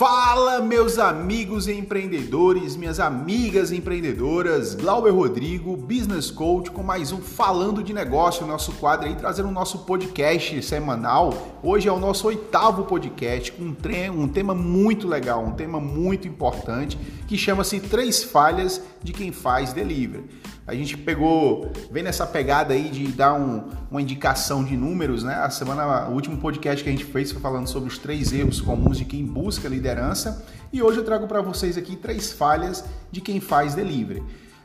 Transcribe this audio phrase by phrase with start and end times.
[0.00, 7.82] Fala, meus amigos empreendedores, minhas amigas empreendedoras, Glauber Rodrigo, Business Coach, com mais um Falando
[7.82, 11.58] de Negócio, nosso quadro aí, trazendo o nosso podcast semanal.
[11.62, 13.76] Hoje é o nosso oitavo podcast, um,
[14.18, 16.96] um tema muito legal, um tema muito importante,
[17.28, 20.24] que chama-se Três Falhas de Quem Faz Delivery.
[20.70, 25.34] A gente pegou, vem nessa pegada aí de dar um, uma indicação de números, né?
[25.34, 28.60] A semana, o último podcast que a gente fez foi falando sobre os três erros
[28.60, 33.20] comuns de quem busca liderança e hoje eu trago para vocês aqui três falhas de
[33.20, 34.22] quem faz delivery.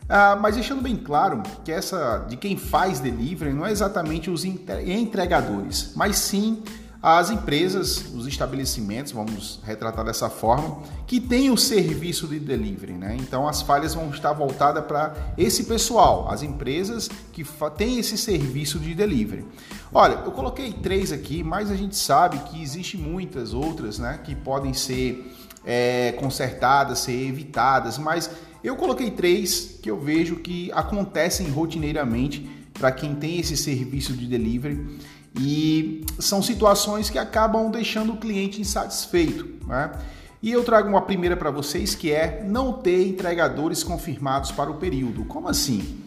[0.08, 4.46] Ah, mas deixando bem claro que essa de quem faz delivery não é exatamente os
[4.46, 6.62] entregadores, mas sim
[7.02, 13.16] as empresas, os estabelecimentos, vamos retratar dessa forma, que têm o serviço de delivery, né?
[13.20, 17.46] Então as falhas vão estar voltadas para esse pessoal, as empresas que
[17.78, 19.46] têm esse serviço de delivery.
[19.94, 24.36] Olha, eu coloquei três aqui, mas a gente sabe que existe muitas outras, né, que
[24.36, 25.32] podem ser
[25.64, 28.30] é, consertadas, ser evitadas, mas
[28.64, 34.28] eu coloquei três que eu vejo que acontecem rotineiramente para quem tem esse serviço de
[34.28, 35.00] delivery
[35.40, 39.48] e são situações que acabam deixando o cliente insatisfeito.
[39.68, 39.92] Né?
[40.42, 44.76] E eu trago uma primeira para vocês que é não ter entregadores confirmados para o
[44.76, 45.26] período.
[45.26, 46.02] Como assim?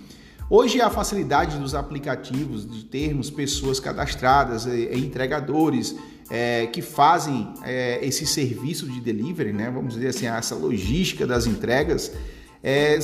[0.50, 5.94] Hoje a facilidade dos aplicativos de termos pessoas cadastradas, entregadores
[6.30, 9.70] é, que fazem é, esse serviço de delivery, né?
[9.70, 12.12] vamos dizer assim, essa logística das entregas,
[12.62, 12.98] é,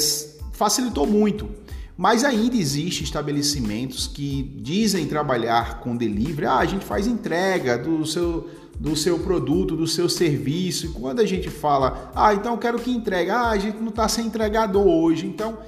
[0.53, 1.51] facilitou muito.
[1.97, 6.47] Mas ainda existe estabelecimentos que dizem trabalhar com delivery.
[6.47, 10.87] Ah, a gente faz entrega do seu, do seu produto, do seu serviço.
[10.87, 13.31] E quando a gente fala, ah, então eu quero que entregue.
[13.31, 15.25] Ah, a gente não está sem entregador hoje.
[15.25, 15.59] Então,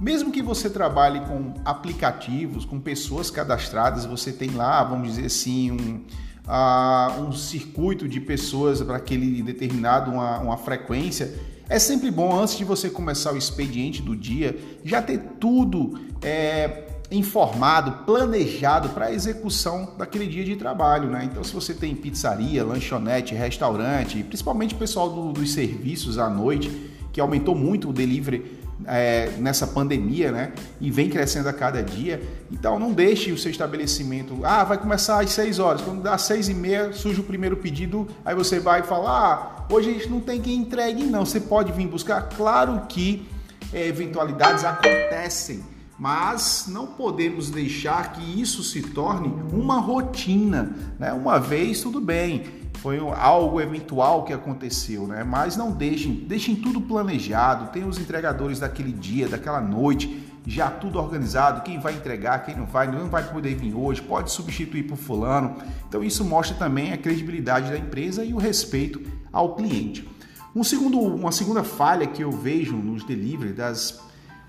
[0.00, 5.72] mesmo que você trabalhe com aplicativos, com pessoas cadastradas, você tem lá, vamos dizer assim,
[5.72, 6.00] um,
[6.46, 11.32] uh, um circuito de pessoas para aquele determinado, uma, uma frequência
[11.72, 16.84] é sempre bom, antes de você começar o expediente do dia, já ter tudo é,
[17.10, 21.08] informado, planejado para a execução daquele dia de trabalho.
[21.08, 21.24] Né?
[21.24, 26.70] Então, se você tem pizzaria, lanchonete, restaurante, principalmente o pessoal do, dos serviços à noite,
[27.10, 30.52] que aumentou muito o delivery é, nessa pandemia, né?
[30.80, 32.22] E vem crescendo a cada dia.
[32.50, 34.38] Então não deixe o seu estabelecimento.
[34.42, 35.80] Ah, vai começar às 6 horas.
[35.82, 38.06] Quando dá 6 e meia, surge o primeiro pedido.
[38.24, 41.24] Aí você vai falar: ah, hoje a gente não tem quem entregue, não.
[41.24, 42.28] Você pode vir buscar.
[42.28, 43.26] Claro que
[43.72, 45.62] é, eventualidades acontecem.
[45.98, 50.74] Mas não podemos deixar que isso se torne uma rotina.
[50.98, 51.12] Né?
[51.12, 55.22] Uma vez, tudo bem foi algo eventual que aconteceu, né?
[55.22, 60.98] Mas não deixem, deixem tudo planejado, tem os entregadores daquele dia, daquela noite, já tudo
[60.98, 64.96] organizado, quem vai entregar, quem não vai, não vai poder vir hoje, pode substituir por
[64.96, 65.58] fulano.
[65.88, 69.00] Então isso mostra também a credibilidade da empresa e o respeito
[69.32, 70.08] ao cliente.
[70.52, 74.00] Um segundo, uma segunda falha que eu vejo nos delivery das,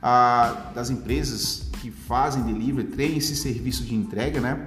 [0.01, 4.65] a, das empresas que fazem delivery, têm esse serviço de entrega, né?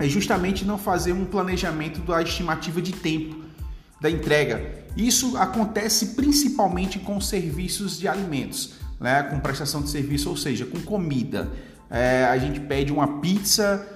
[0.00, 3.36] É justamente não fazer um planejamento da estimativa de tempo
[4.00, 4.80] da entrega.
[4.96, 9.22] Isso acontece principalmente com serviços de alimentos, né?
[9.24, 11.50] com prestação de serviço, ou seja, com comida.
[11.90, 13.86] É, a gente pede uma pizza,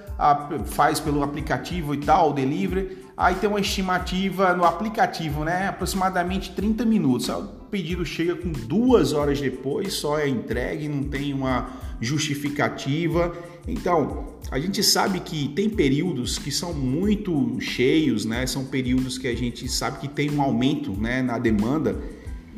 [0.65, 5.67] faz pelo aplicativo e tal, delivery, aí tem uma estimativa no aplicativo, né?
[5.67, 7.29] aproximadamente 30 minutos.
[7.29, 11.69] O pedido chega com duas horas depois, só é entregue, não tem uma
[12.01, 13.35] justificativa.
[13.67, 18.45] Então, a gente sabe que tem períodos que são muito cheios, né?
[18.45, 21.99] São períodos que a gente sabe que tem um aumento, né, na demanda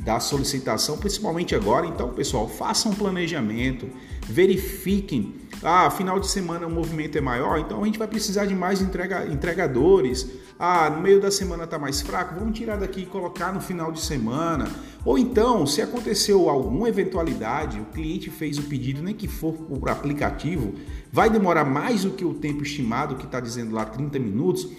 [0.07, 1.85] da solicitação, principalmente agora.
[1.85, 3.89] Então, pessoal, façam um planejamento,
[4.21, 5.35] verifiquem.
[5.61, 8.81] Ah, final de semana o movimento é maior, então a gente vai precisar de mais
[8.81, 10.25] entrega, entregadores.
[10.57, 13.91] Ah, no meio da semana está mais fraco, vamos tirar daqui e colocar no final
[13.91, 14.71] de semana.
[15.03, 19.89] Ou então, se aconteceu alguma eventualidade, o cliente fez o pedido, nem que for por
[19.89, 20.73] aplicativo,
[21.11, 24.69] vai demorar mais do que o tempo estimado, que está dizendo lá 30 minutos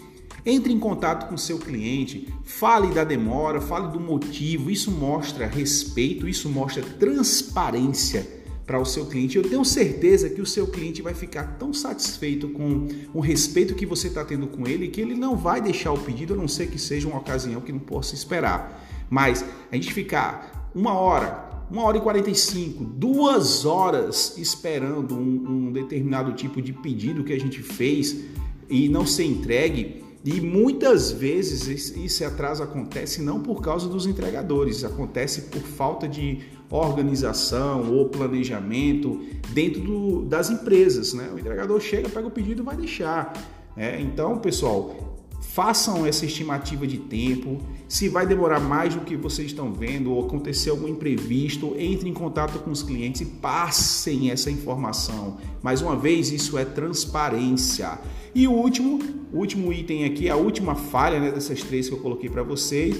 [0.45, 4.71] entre em contato com seu cliente, fale da demora, fale do motivo.
[4.71, 8.39] Isso mostra respeito, isso mostra transparência
[8.69, 9.39] para o seu cliente.
[9.39, 13.87] Eu tenho certeza que o seu cliente vai ficar tão satisfeito com o respeito que
[13.87, 16.69] você está tendo com ele que ele não vai deixar o pedido, a não ser
[16.69, 18.87] que seja uma ocasião que não possa esperar.
[19.09, 19.43] Mas
[19.73, 26.33] a gente ficar uma hora, uma hora e 45, duas horas esperando um, um determinado
[26.33, 28.25] tipo de pedido que a gente fez
[28.69, 34.85] e não ser entregue, e muitas vezes esse atraso acontece não por causa dos entregadores,
[34.85, 39.21] acontece por falta de organização ou planejamento
[39.51, 41.15] dentro do, das empresas.
[41.15, 41.31] Né?
[41.35, 43.33] O entregador chega, pega o pedido e vai deixar.
[43.77, 45.18] É, então, pessoal,
[45.59, 47.59] façam essa estimativa de tempo.
[47.89, 52.15] Se vai demorar mais do que vocês estão vendo ou acontecer algum imprevisto, entre em
[52.15, 55.39] contato com os clientes e passem essa informação.
[55.61, 57.99] Mais uma vez, isso é transparência.
[58.33, 59.01] E o último,
[59.33, 62.97] último item aqui, a última falha né, dessas três que eu coloquei para vocês,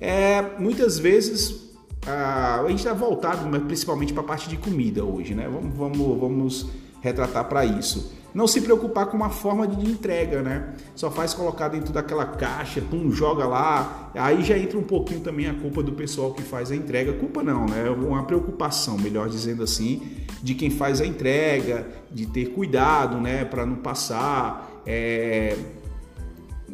[0.00, 1.68] é muitas vezes
[2.06, 5.46] a gente está voltado principalmente para a parte de comida hoje, né?
[5.46, 6.66] Vamos, vamos, vamos
[7.00, 8.16] retratar para isso.
[8.34, 10.74] Não se preocupar com uma forma de entrega, né?
[10.94, 14.10] Só faz colocar dentro daquela caixa, pum, joga lá.
[14.14, 17.12] Aí já entra um pouquinho também a culpa do pessoal que faz a entrega.
[17.14, 17.88] Culpa não, né?
[17.88, 20.02] Uma preocupação, melhor dizendo assim,
[20.42, 23.44] de quem faz a entrega, de ter cuidado, né?
[23.44, 24.82] Para não passar.
[24.86, 25.56] É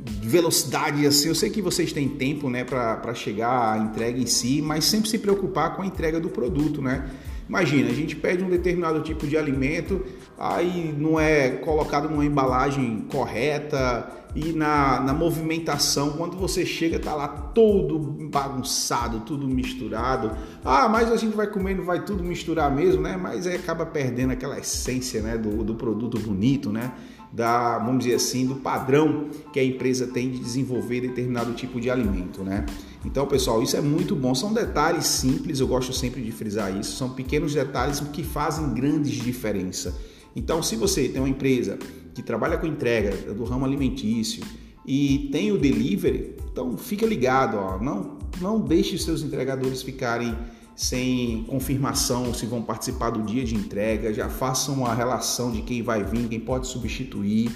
[0.05, 1.29] velocidade assim.
[1.29, 5.09] Eu sei que vocês têm tempo, né, para chegar à entrega em si, mas sempre
[5.09, 7.09] se preocupar com a entrega do produto, né?
[7.49, 10.02] Imagina, a gente pede um determinado tipo de alimento,
[10.38, 17.14] aí não é colocado numa embalagem correta e na, na movimentação, quando você chega, tá
[17.14, 20.32] lá todo bagunçado, tudo misturado.
[20.64, 23.17] Ah, mas a gente vai comendo, vai tudo misturar mesmo, né?
[23.17, 26.93] Mas aí acaba perdendo aquela essência né, do, do produto bonito, né?
[27.34, 31.90] Da, vamos dizer assim, do padrão que a empresa tem de desenvolver determinado tipo de
[31.90, 32.64] alimento, né?
[33.04, 34.34] Então, pessoal, isso é muito bom.
[34.36, 36.96] São detalhes simples, eu gosto sempre de frisar isso.
[36.96, 39.98] São pequenos detalhes que fazem grandes diferença.
[40.36, 41.76] Então, se você tem uma empresa
[42.14, 44.44] que trabalha com entrega do ramo alimentício
[44.87, 50.37] e tem o delivery, então fica ligado, ó, não, não deixe seus entregadores ficarem
[50.76, 55.82] sem confirmação se vão participar do dia de entrega, já façam uma relação de quem
[55.82, 57.50] vai vir, quem pode substituir.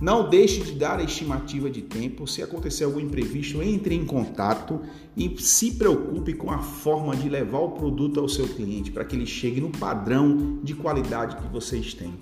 [0.00, 2.24] Não deixe de dar a estimativa de tempo.
[2.26, 4.80] Se acontecer algum imprevisto, entre em contato
[5.16, 9.16] e se preocupe com a forma de levar o produto ao seu cliente para que
[9.16, 12.14] ele chegue no padrão de qualidade que vocês têm.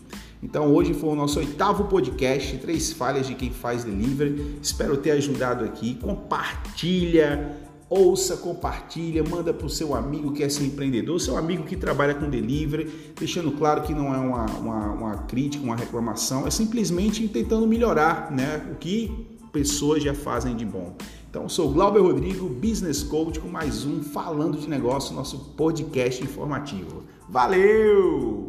[0.43, 4.59] Então hoje foi o nosso oitavo podcast, três falhas de quem faz delivery.
[4.63, 5.97] Espero ter ajudado aqui.
[5.97, 11.77] Compartilha ouça, compartilha, manda para o seu amigo que é seu empreendedor, seu amigo que
[11.77, 16.51] trabalha com delivery, deixando claro que não é uma, uma, uma crítica, uma reclamação, é
[16.51, 20.95] simplesmente tentando melhorar né, o que pessoas já fazem de bom.
[21.31, 27.05] Então, sou Glauber Rodrigo, Business Coach, com mais um Falando de Negócio, nosso podcast informativo.
[27.29, 28.46] Valeu!